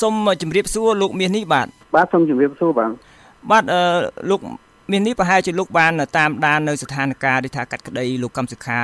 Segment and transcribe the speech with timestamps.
[0.00, 1.66] សូមជម្រាបសួរលោកមាសនេះបាទ
[1.96, 2.90] បាទសូមជម្រាបសួរបាទ
[3.50, 3.80] បាទអឺ
[4.30, 4.40] លោក
[4.90, 8.80] មាសនេះប្រហែលជាលោកបានតាមដាននៅស្ថានភាពដូចថាកាត់ក្តីលោកកម្មសិក្ខា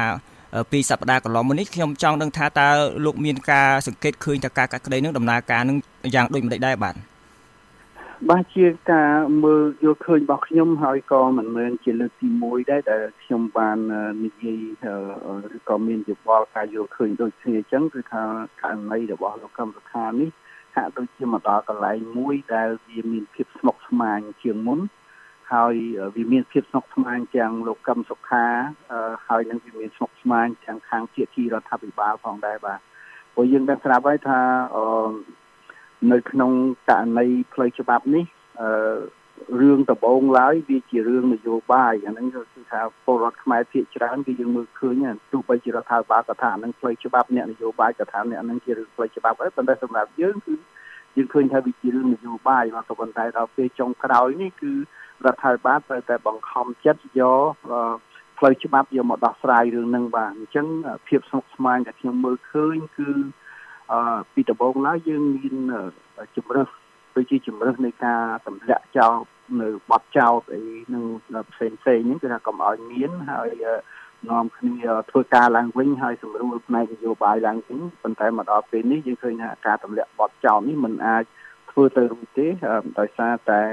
[0.72, 2.68] ពីសប្តាហ៍កន្លងមកនេះខ្ញុំចង់ដឹងថាតើ
[3.04, 5.76] លោកមានការសង្កេតឃើញតើការកាត់ក្តីនឹងដំណើរការនឹង
[6.14, 6.94] យ៉ាងដូចម្តេចដែរបាទ
[8.30, 9.12] បាទជាការ
[9.44, 13.78] មើលយល់ឃើញរបស់ខ្ញុំហើយក៏មិនមែនជាលើកទី1ដែរដែលខ្ញុំបាន
[14.24, 14.60] និយាយ
[15.56, 18.22] ឬក៏មានយោបល់ការយល់ឃើញដូចគ្នាអញ្ចឹងគឺថា
[18.62, 20.30] ករណីរបស់លោកកម្មសខានេះ
[20.74, 24.80] ហាក់ដូចជាមកដល់កន្លែងមួយដែលវាមានភាពស្មុគស្មាញជាងមុន
[25.52, 25.74] ហើយ
[26.16, 28.46] វាមានភាពស្មុគស្មាញទាំងលោកកឹមសុខា
[29.28, 32.78] ហើយនឹងវាមានស្មុគស្មាញទាំងខាងជាទីរដ្ឋាភិបាលផងដែរបាទ
[33.34, 34.40] ព្រោះយើងដឹងស្រាប់ហើយថា
[36.12, 36.50] នៅក្នុង
[36.90, 38.24] ករណីផ្លូវច្បាប់នេះ
[38.60, 38.68] អឺ
[39.60, 50.54] រឿងដំបូងឡើយវាជារឿងនយោបាយអាហ្នឹងគឺថាពលរដ្ឋខ្មែរភាគច្រើនគឺយើងមើលឃើញទោះបីជារដ្ឋាភិបាលក៏ថាអាហ្នឹងផ្លូវច្បាប់អ្នកនយោបាយក៏ថាអ្នកហ្នឹងជារឿងផ្លូវច្បាប់ហើយប៉ុន្តែសម្រាប់យើងគឺ
[51.16, 54.72] យើងឃើញថាវាជារឿងនយោបាយបាទក៏ប៉ុន្តែដល់ពេលចុងក្រោយនេះគឺ
[55.24, 57.52] រដ្ឋាភិបាលត្រូវតែបង្ខំចិត្តយក
[58.38, 60.66] ផ្លូវច្បាប់យកមកដោះស្រាយរឿងហ្នឹងបាទអញ្ចឹង
[61.08, 63.10] ភាពស្មុគស្មាញដែលខ្ញុំមើលឃើញគឺ
[63.92, 65.56] អឺពីដំបូងឡើយយើងមាន
[66.36, 66.83] ជំរើស
[67.14, 69.14] ដូចជាជំរើសនៃការទម្លាក់ចោល
[69.60, 70.60] នៅបត់ចោលអី
[70.94, 71.04] នឹង
[71.52, 73.50] ផ្សេងផ្សេងហ្នឹងគឺថាកុំឲ្យមានហើយ
[74.30, 74.76] នាំគ្នា
[75.10, 81.24] ធ្វើការឡើងវិញហើយសម្រួលផ្នែកនយោបាយឡើងវិញប៉ុន្តែមកដល់ពេលនេះយើងឃើញថាការទម្លាក់បត់ចោលនេះมันអាច
[81.70, 82.46] ធ្វើទៅរួចទេ
[82.98, 83.68] ដោយសារតែរ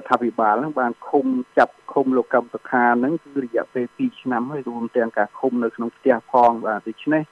[0.00, 1.26] ដ្ឋាភិបាលហ្នឹងបានឃុំ
[1.58, 7.22] ចាប់ឃុំលោកកម្មសខាហ្នឹងគឺរយៈពេល2ឆ្នាំហើយរួមទាំងការឃុំនៅក្នុងផ្ទះផងបាទដូច្នេះ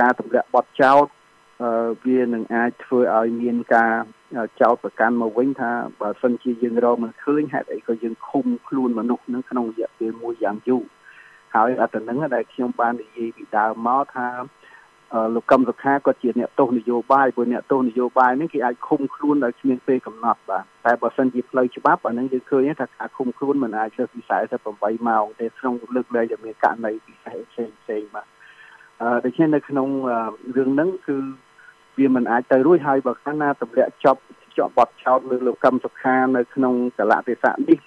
[0.00, 1.06] ការទម្លាក់បទចោត
[2.06, 3.92] វានឹងអាចធ្វើឲ្យមានការ
[4.60, 10.84] ចោតប្រកាន់មកវិញថាបើសិនជាយើងរកមិនឃើញហេតុអីក៏យើងឃុំខ្លួនមនុស្សនឹងក្នុងរយៈពេលមួយយ៉ាងយូរ
[11.54, 14.28] ហើយអត្តនឹងដែលខ្ញុំបាននិយាយពីដើមមកថា
[15.34, 24.20] លោកកឹមសុខាក៏ជាអ្នកទោសនយោបាយព្រោះអ្នកទោសនយោបាយនេះគេអាចឃុំខ្លួនដោយគ្មានពេលកំណត់បាទតែបើសិនជាផ្លូវច្បាប់អានឹងយើងឃើញថាការឃុំខ្លួនមិនអាចលើសពី
[24.64, 28.26] 48ម៉ោងទេក្នុងលើកលែងដែលមានករណីពិសេសផ្សេងផ្សេងបាទ
[29.00, 29.88] អឺដូច្នេះនៅក្នុង
[30.56, 31.16] រឿងហ្នឹងគឺ
[31.98, 34.20] វាមិនអាចទៅរួចហើយបើកាលណាទម្លាក់ចប់
[34.56, 37.78] ជាប់បត់ចោតលើលោកកឹមសុខានៅក្នុងកលៈទេសៈនេះ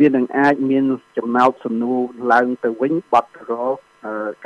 [0.00, 0.84] វានឹងអាចមាន
[1.16, 2.00] ចំណោទសំណួរ
[2.32, 3.76] ឡើងទៅវិញបត់រក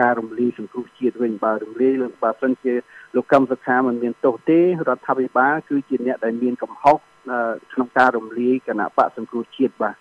[0.00, 2.72] ការរំលាយសង្គ្រោះជាតិវិញបើរំលាយលើបើសិនជា
[3.16, 6.96] លោកកឹមសុខាមិនមានទោសទេរដ្ឋាភិបាលគឺជាអ្នកដែលមានកំហុស
[7.72, 9.96] ក្នុងការរំលាយគណៈបកសង្គ្រោះជាតិបាទ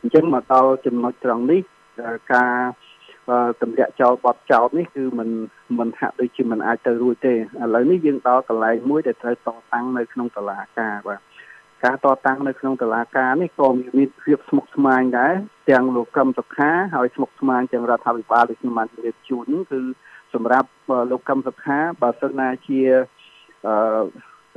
[0.00, 1.62] អញ្ចឹងមកដល់ចំណុចត្រង់នេះ
[2.34, 2.54] ការ
[3.61, 5.29] ទម្លាក់ចោលបត់ចោលនេះគឺมัน
[5.79, 7.37] มันហាក់ដូចជាมันអាចទៅរួចទេឥ
[7.75, 11.19] ឡូវនេះយើងដល់កន្លែងមួយដែលត្រូវតតាំងនៅក្នុងតឡាការបាទ
[11.83, 13.67] ការតតាំងនៅក្នុងតឡាការនេះក៏
[13.97, 15.33] មានភាពស្មុគស្មាញដែរ
[15.69, 19.81] ទាំងលោកកឹមសុខាហើយស្មុគស្មាញទាំងរដ្ឋាភិបាលដូចខ្ញុំបានជម្រាបជូននេះគឺ
[20.33, 20.69] សម្រាប់
[21.11, 22.81] លោកកឹមសុខាបើសិនណាជា
[23.67, 24.03] អឺ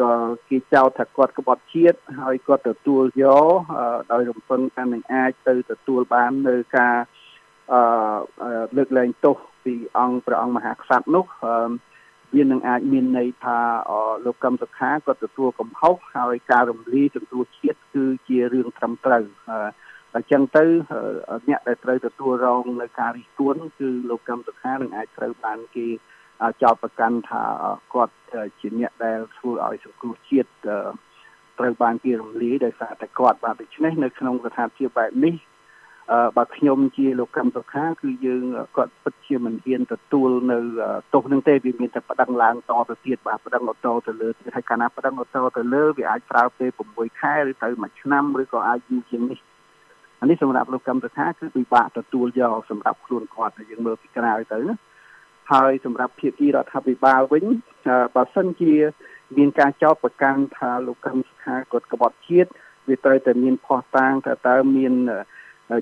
[0.00, 0.12] ក៏
[0.48, 3.48] គេចោទថាគាត់ក្បត់ជាតិហើយគាត់ទទួលយក
[4.12, 6.96] ដោយរំពឹងថានឹងអាចទៅទទួលបាននៅការ
[7.73, 7.81] អឺ
[8.77, 11.25] លើកលែងទោសពីអង្គព្រះអង្គមហាក្សត្រនោះ
[12.35, 13.59] វានឹងអាចមានន័យថា
[14.25, 19.25] លោកកឹមសុខាគាត់ទទួលកំហុសហើយការរំលាយសង្គ្រោះជាតិគឺជារឿងត្រឹមត្រូវ
[20.15, 20.65] អញ្ចឹងទៅ
[21.47, 25.87] អ្នកដែលត្រូវទទួលរងនៅការរិះគន់គឺលោកកឹមសុខានឹងអាចត្រូវបានគេ
[26.63, 27.43] ចោទប្រកាន់ថា
[27.93, 28.15] គាត់
[28.59, 30.49] ជាអ្នកដែលធ្វើឲ្យសង្គ្រោះជាតិ
[31.59, 35.35] ត្រូវបានគេរំលាយដោយសារតែគាត់បាទដូច្នេះនៅក្នុងស្ថានភាពបែបនេះ
[36.37, 38.43] បើខ្ញុំជាលោកកម្មសុខាគឺយើង
[38.77, 40.57] គាត់ពិតជាមិនហ៊ានទទួលនៅ
[41.13, 45.21] ទោសនឹងទេវាមានតែប្តឹងឡើងតទៅទៀតបាទប្តឹងតទៅលើទៀតហើយកាលណាប្តឹងត
[45.57, 49.39] ទៅលើវាអាចប្រើពេល6ខែឬទៅ1ឆ្នាំឬក៏អាចយូរជាងនេះ
[50.21, 54.75] អានេះសម្រាប់លោកកម្មសុខាគឺពិបាកទទួលយកសម្រាប់ខ្លួនគាត់យើងមើលពីក្រៅទៅណា
[55.51, 57.45] ហើយសម្រាប់ភាគីរដ្ឋាភិបាលវិញ
[58.15, 58.73] បើសិនជា
[59.37, 62.49] មានការចោទប្រកាន់ថាលោកកម្មសុខាគាត់ក្បត់ជាតិ
[62.87, 64.93] វាត្រូវតែមានផុសតាងថាតើមាន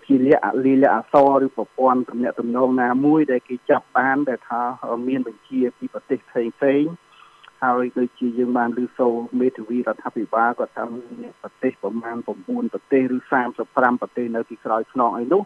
[0.07, 4.61] ជាលក្ខលិលអសរឬប្រព័ន្ធទំនាក់ទំនងណាមួយដែលគេចាប់បានដែលថា
[5.07, 6.83] មានបញ្ជាពីប្រទេសផ្សេងផ្សេង
[7.63, 10.83] ហើយដូចជាយើងបានឮសូរមេធាវីរដ្ឋាភិបាលគាត់ថា
[11.21, 12.27] មានប្រទេសប្រមាណ9
[12.73, 13.17] ប្រទេសឬ
[13.59, 15.43] 35ប្រទេសនៅទីក្រោយខ្នងអីនោះ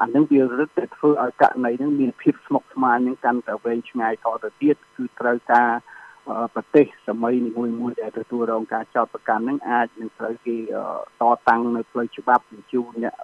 [0.00, 5.70] អានឹងវារឹតតែធ្វើឲ្យករណីនឹងមានភាពស្មុគស្មាញនឹងកាន់តែវែងឆ្ងាយតទៅទៀតគឺត្រូវការ
[6.54, 10.56] ប្រទេសសម័យនីមួយៗដែលទទួលរងការចោទប្រកាន់នឹងអាចនឹងត្រូវគេ
[11.20, 13.14] តតាំងនៅផ្លូវច្បាប់បញ្ជូនអ្នក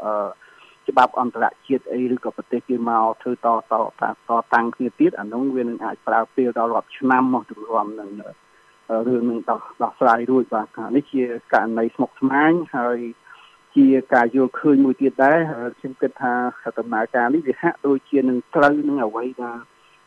[0.88, 3.75] ច្បាប់អន្តរជាតិអីឬក៏ប្រទេសគេមកធ្វើតត
[4.31, 8.11] តតាំងគ្នាទៀតអានោះវានឹងអាចប្រើពេលដល់រាប់ឆ្នាំមកទម្រាំនឹង
[9.08, 12.99] រឿងនឹងដោះដោះស្រាយរួចបាទនេះជាករណីស្មុគស្មាញហើយ
[13.76, 15.38] ជាការយល់ឃើញមួយទៀតដែរ
[15.79, 16.35] ខ្ញុំគិតថា
[16.79, 19.58] ដំណើរការនេះវាហាក់ដូចជានឹងត្រូវនឹងអ្វីដែល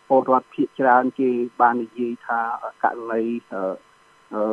[0.07, 1.30] ពលរដ្ឋភាគច្រើនគេ
[1.62, 2.39] បាននិយាយថា
[2.84, 3.24] ករណី
[4.34, 4.44] អឺ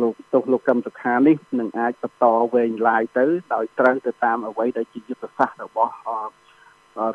[0.00, 2.24] លោកទោសលោកកម្មសខានេះនឹងអាចបន្ត
[2.54, 3.24] វែងឡាយទៅ
[3.54, 5.94] ដោយត្រូវទៅតាមអ្វីដែលជាយុទ្ធសាស្ត្ររបស់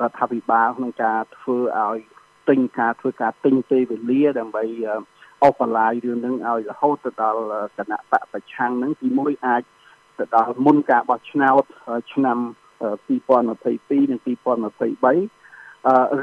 [0.01, 1.97] រដ្ឋាភិបាលក្នុងការធ្វើឲ្យ
[2.49, 4.63] ទិញការធ្វើការទិញពេលវេលាដើម្បី
[5.43, 7.41] អបឡាយរឿងនឹងឲ្យរហូតទៅដល់
[7.77, 9.61] គណៈបកប្រឆាំងនឹងទីមួយអាច
[10.19, 11.63] ទៅដល់មុនការបោះឆ្នោត
[12.13, 12.37] ឆ្នាំ
[13.07, 14.29] 2022និង2023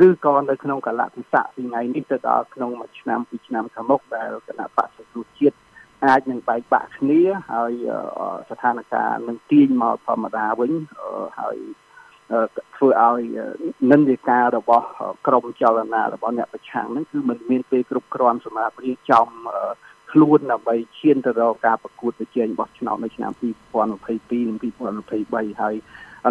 [0.07, 5.57] ឬក៏នៅក្នុងកលៈទេសៈពីថ្ងៃនេះទៅដល់ក្នុងមួយឆ្នាំពីរឆ្នាំខាងមុខដែលគណៈបកសង្គ្រោះជាតិ
[6.06, 7.22] អាចនឹងបែកបាក់គ្នា
[7.54, 7.74] ហើយ
[8.50, 10.72] ស្ថានភាពនឹងទាញមកធម្មតាវិញ
[11.40, 11.58] ហើយ
[12.76, 13.22] ធ្វើឲ្យ
[13.92, 14.86] និន្នាការរបស់
[15.28, 19.28] ក្រមចលនារបស់អ្នកប្រឆាំងហ្នឹងគឺมันមានពេលគ្រប់គ្រាន់សម្រាប់រៀបចំ
[20.12, 25.76] ខ្លួនដើម្បីឈានទៅរកការប្រកួតប្រជែងបោះឆ្នោតនៅឆ្នាំ2022និង2023ហើយ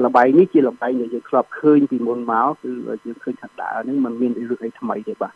[0.06, 2.70] ល្បែងនេះជាល្បែងដែលយើងធ្លាប់ឃើញពីមុនមកគឺ
[3.04, 5.34] យើងឃើញថាដើរហ្នឹងมันមានរឿងអីថ្មីទេបាទ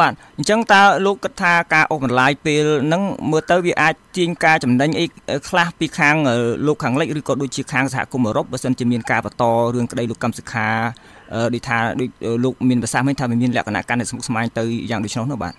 [0.00, 5.04] បាទអញ្ចឹងតើលោកគិតថាការអូសបន្លាយពេលហ្នឹងមើលទៅវាអាចទាញការចំណេញអី
[5.48, 6.16] ខ្លះពីខាង
[6.66, 9.44] លោកខាងលិចឬក៏ដូចជាខាងសហគមន៍អឺរ៉ុបបើសិនជាមានការបន្ត
[9.74, 10.68] រឿងក្តីលោកកម្មសិក្ខា
[11.54, 12.10] ដូចថាដូច
[12.44, 15.54] លោកមានប្រសាសន៍មិញថាវាមានលក្ខណៈកាន់តែស្មុគស្មាញទៅយ៉ាងដូច្នោះនោះបាទ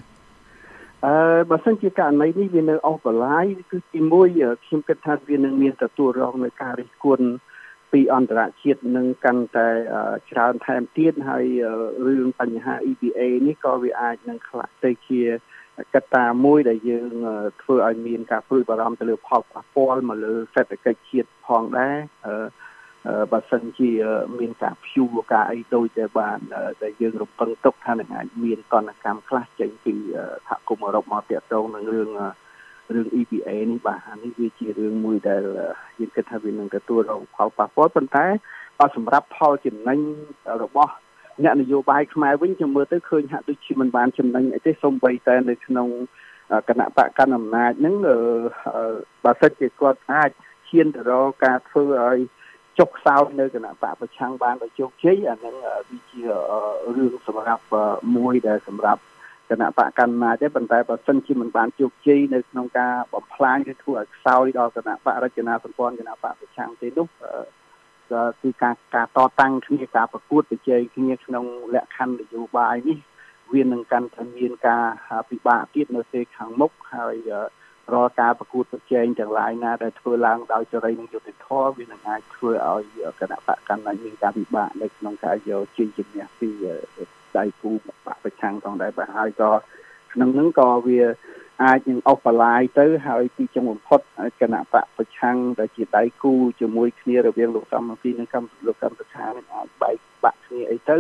[1.06, 1.16] អឺ
[1.50, 4.28] បើសិនជាករណីនេះវានៅអូសបន្លាយគឺទីមួយ
[4.66, 7.28] ខ្ញុំគិតថាវានឹងមានទទួលរងនៅការរិះគន់
[7.94, 9.70] ពីអន្តរជាតិនឹងកាន់តែ
[10.30, 11.46] ច្រើនថែមទៀតហើយ
[12.06, 15.22] រឿងបញ្ហា EBA នេះក៏វាអាចនឹងខ្លះទៅជា
[15.96, 17.12] កត្តាមួយដែលយើង
[17.62, 22.36] ធ្វើឲ្យមានការព្រួយបារម្ភទៅលើផលប៉ះពាល់មកលើសេដ្ឋកិច្ចជាតិផងដែរអឺ
[23.32, 23.92] បើសិនជា
[24.40, 26.40] មានការភួរការអីដូចតែបាន
[26.84, 29.94] ដែលយើងរំពឹងទុកថានឹងអាចមានតនកម្មខ្លះចេញពី
[30.48, 32.10] សហគមន៍អឺរ៉ុបមកតាក់ទងនឹងរឿង
[32.96, 35.42] រឿង EPA នេះបាទអានេះវាជារឿងមួយដែល
[36.00, 38.26] យើងគិតថាវានឹងទទួលរងផលប៉ះពាល់ប៉ុន្តែ
[38.80, 40.00] ក៏សម្រាប់ផលចំណេញ
[40.64, 40.94] របស់
[41.44, 45.88] អ្នកនយោបាយខ្មែរវិញខ្ញុំមើលទៅឃើញហាក់ដូចជាមិនបានចំណេញអីទេសូម្បីតែនៅក្នុង
[46.70, 47.96] គណៈបកកណ្ដាលអំណាចហ្នឹង
[49.24, 50.30] បើសិនជាគាត់អាច
[50.70, 52.18] ឈានទៅរកការធ្វើឲ្យ
[52.80, 55.56] ចុះខ្សោយនៅគណៈបកប្រឆាំងបានដោយជោគជ័យអាហ្នឹង
[55.90, 56.22] វាជា
[56.96, 57.64] រឿងសម្រាប់
[58.16, 59.02] មួយដែលសម្រាប់
[59.50, 67.08] គណៈបកកណ្ដាលទេប៉ុន្តែបើសិនជាមិនបានជោគជ័យនៅក្នុងការបំផ្លាញឬធ្វើឲ្យខ្សោយដល់គណៈបករចនាសម្ព័ន្ធគណៈបកប្រឆាំងទេនោះ
[68.42, 73.00] គឺការការតតាំងគ្នាការប្រកួតប្រជែងគ្នាក្នុងលក្ខខណ្ឌនយោបាយនេះ
[73.54, 74.86] វានឹងកាន់តែមានការ
[75.30, 77.16] ពិបាកទៀតនៅពេលខាងមុខហើយ
[77.92, 82.82] រាល់ការប្រកួតប្រជែងទាំងឡាយណាដែលធ្វើឡើងដោយសេរីនិងយុត្តិធម៌វានឹងអាចធ្វើឲ្យ
[83.20, 86.50] គណៈបកកណ្ដាលមានការពិបាកនៅក្នុងការយកជ័យជំនះពី
[87.38, 89.52] ដៃគូបកប្រឆាំងផងដែរបាទហើយក៏
[90.14, 91.00] ក្នុងហ្នឹងក៏វា
[91.64, 94.00] អាចនឹងអស់បលាយទៅហើយទីចុងបំផុត
[94.42, 100.98] គណៈបកប្រឆាំងដែលជាដៃគូជាមួយគ្នារវាងលោកកម្មពីនិងកម្មលោកកម្មប្រឆាំងនឹងអាចបែកបាក់គ្នាអីទៅ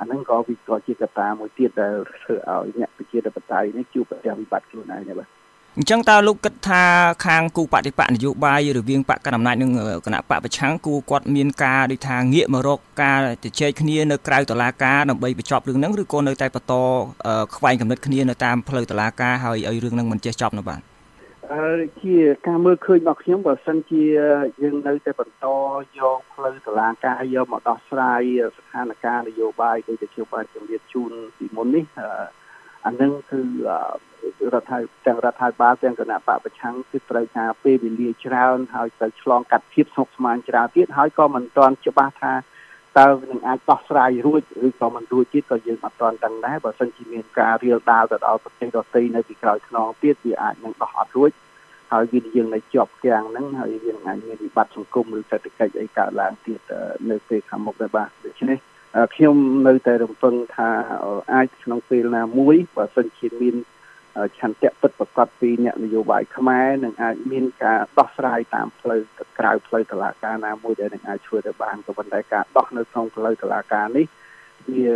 [0.00, 1.94] អាហ្នឹងក៏វាក៏ជាកត្តាមួយទៀតដែល
[2.24, 5.41] ធ្វើឲ្យអ្នកប្រជាធិបតេយ្យនេះជួបប្រទះវិបត្តិខ្លួនឯងដែរបាទ
[5.78, 6.82] អញ្ចឹងតើលោកគិតថា
[7.26, 9.70] ខាងគូបដិបកនយោបាយរវាងបកកណ្ដាលអំណាចនិង
[10.06, 16.74] គណៈបកប្រឆាំងគូគាត់មានការដូចថាងាកមករកការជជែកគ្នានៅក្រៅតុលាការដើម្បីបញ្ចប់រឿងហ្នឹងឬក៏នៅតែបន្ត
[17.56, 20.80] ខ្វែងគំនិតគ្នានៅតាមផ្លូវតុលាការហើយឲ្យរឿងហ្នឹងមិនចេះចប់នៅបាទ
[21.52, 22.16] អឺជា
[22.46, 24.04] ការមើលឃើញរបស់ខ្ញុំបើសិនជា
[24.62, 25.46] យើងនៅតែបន្ត
[25.98, 28.22] យកផ្លូវតុលាការយកមកដោះស្រាយ
[28.56, 31.84] ស្ថានភាពនយោបាយដូចជាខ្ញុំបានជម្រាបជូនពីមុននេះ
[32.86, 33.40] អានឹងគឺ
[34.54, 42.32] រដ្ឋាភិបាលទាំងរដ្ឋាភិបាលទាំងគណៈបកប្រឆាំងគឺត្រូវការពេលវេលាច្រើនហើយត្រូវឆ្លងកាត់ភាពស្មុគស្មាញច្រើនទៀតហើយក៏មិនទាន់ច្បាស់ថា
[42.98, 51.30] តើនឹងអាចដោះស្រាយរួចឬក៏មិនរួចទៀតក៏យើងអត់ទាន់ដឹងដែរបើសិនជាមានការរៀលដាលទៅដល់ប្រទេសដទៃនៅពីក្រោយខ្នងទៀតវាអាចនឹងដោះអត់រួច
[51.92, 56.60] ហើយវាយើងនៅជាប់គាំងហ្នឹងហើយវានឹងអាចមានវិបត្តិសង្គមឬសេដ្ឋកិច្ចអីកើតឡើងទៀត
[57.10, 58.58] នៅពេលខាងមុខដែរបាទដូច្នេះ
[59.14, 59.36] ខ្ញុំ
[59.68, 60.70] នៅតែរំពឹងថា
[61.34, 63.54] អាចក្នុងពេលណាមួយបើសិនជាមាន
[64.38, 69.00] ឆន្ទៈពិតប្រកបពីអ្នកនយោបាយខ្មែរនឹងអាចមានការដោះស្រាយតាមផ្លូវ
[69.38, 74.06] ក្រៅផ្លូវតុលាការណាមួយដែលនឹងអាចធ្វើទៅបានក៏ប៉ុន្តែការដោះនៅក្នុងផ្លូវតុលាការនេះ
[74.70, 74.90] វា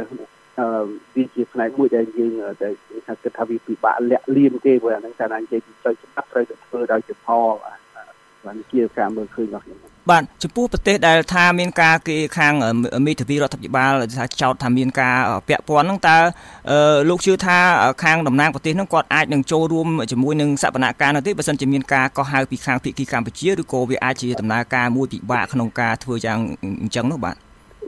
[0.59, 0.69] អឺ
[1.15, 2.33] វាជាផ្នែកមួយដែលយើង
[2.65, 2.75] ដែល
[3.07, 7.29] ថាគិតថាវាពិបាកលាក់លៀមទេព្រោះអានឹងតែនិយាយពីផ្លូវច្បាប់ត្រូវតែធ្វើដោយចំហ
[8.47, 12.53] បានជាការមើលឃើញរបស់ខ្ញុំ បាទចំពោះប្រទេសដែលថាមានការគេខាង
[13.07, 15.17] មេធាវីរដ្ឋាភិបាលថាចោទថាមានការ
[15.49, 16.17] ពាក់ព័ន្ធហ្នឹងតើ
[17.09, 17.59] លោកជឿថា
[18.05, 26.39] ខាងតំណាងប្រទេសហ្នឹងគាត់អាចនឹងចូលរួមជាមួយនឹងសវនកម្មនោះទេបើសិនជាមានការកោះហៅពីខាងភាគីកម្ពុជាឬក៏វាអាចជាដំណើរការមួយពិបាកក្នុងការធ្វើយ៉ាង
[26.83, 27.37] អញ្ចឹងនោះបាទ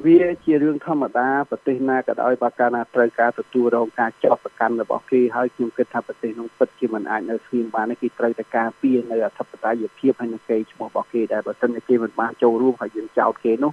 [0.07, 13.73] វាជារឿងធម្មតាប្រទេសណាក៏ដោយបើកាលណាត្រូវការទទួលរងការចោទប្រកាន់របស់គេហើយខ្ញុំគិតថាប្រទេសនោះពិតជាមិនអាចនៅស្ងៀមបានទេគេត្រូវតែការពារនៅអធិបតេយ្យភាពហើយនឹងគេឈ្មោះរបស់គេដែលបើសិនជាគេមិនបានចូលរួមហើយយើងចោទគេនោះ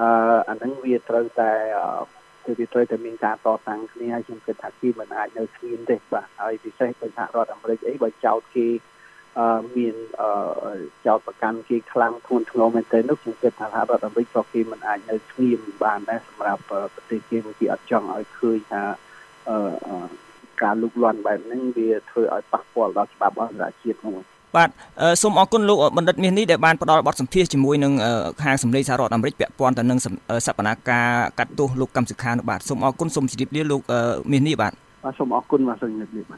[0.00, 0.08] អឺ
[0.48, 1.50] អាហ្នឹងវាត្រូវតែ
[2.44, 8.97] គឺវាត្រូវតែមានការតតាំងគ្នាហើយខ្ញុំគិតថាគេមិនអាចនៅស្ងៀមទេបាទហើយពិសេសដោយសហរដ្ឋអាមេរិកអីបើចោតគេអឺ
[9.76, 18.82] មានអឺចោតប្រកាន់គេខ្លាំងធ្ងន់ធ្ងរមែនទែននោះខ្ញុំគិតថាសហរដ្ឋអាមេរិកក៏គេមិនអាចនៅស្ងៀមបានដែរសម្រាប់ប្រទេសគេគេអត់ចង់ឲ្យឃើញថា
[19.48, 19.58] អឺ
[20.62, 24.18] ការលូកលាន់បែបហ្នឹងវាធ្វើឲ្យប៉ះពាល់ដល់ច្បាប់អន្តរជាតិនោះ
[24.56, 24.70] បាទ
[25.22, 27.92] សូមអរគុណលោកបណ្ឌិតមាសនេះដែលបានផ្ដល់បទសម្ភាសជាមួយនឹង
[28.42, 30.76] ខាងសម្លេងសហរដ្ឋអាមេរិកពាក់ព័ន្ធទៅនឹងសកម្មភាព
[31.38, 33.80] កាត់ទោសលោកកម្មសិក្ខានោះបាទសូមអរគុណសូមជម្រាបលាលោក
[34.32, 34.72] មាសនេះបាទ
[35.04, 36.36] បាទសូមអរគុណបាទសូមជម្រាបលាបាទ